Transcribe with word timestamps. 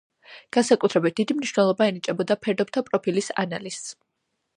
განსაკუთრებით 0.55 1.19
დიდი 1.19 1.35
მნიშვნელობა 1.41 1.87
ენიჭებოდა 1.91 2.37
ფერდობთა 2.47 2.83
პროფილის 2.89 3.29
ანალიზს. 3.45 3.93